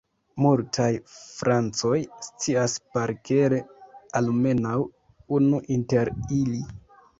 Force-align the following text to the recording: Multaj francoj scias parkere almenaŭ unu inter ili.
Multaj 0.43 0.85
francoj 1.15 1.99
scias 2.29 2.79
parkere 2.97 3.61
almenaŭ 4.23 4.75
unu 5.39 5.63
inter 5.79 6.15
ili. 6.43 6.67